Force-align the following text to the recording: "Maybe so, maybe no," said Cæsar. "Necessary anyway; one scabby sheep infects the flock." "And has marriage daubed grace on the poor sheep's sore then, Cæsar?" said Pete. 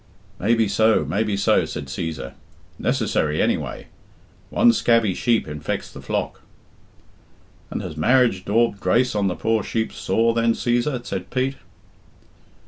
"Maybe 0.39 0.67
so, 0.67 1.05
maybe 1.05 1.37
no," 1.45 1.63
said 1.65 1.85
Cæsar. 1.85 2.33
"Necessary 2.79 3.39
anyway; 3.39 3.85
one 4.49 4.73
scabby 4.73 5.13
sheep 5.13 5.47
infects 5.47 5.91
the 5.93 6.01
flock." 6.01 6.41
"And 7.69 7.83
has 7.83 7.95
marriage 7.95 8.43
daubed 8.43 8.79
grace 8.79 9.13
on 9.13 9.27
the 9.27 9.35
poor 9.35 9.61
sheep's 9.61 9.97
sore 9.97 10.33
then, 10.33 10.53
Cæsar?" 10.53 11.05
said 11.05 11.29
Pete. 11.29 11.57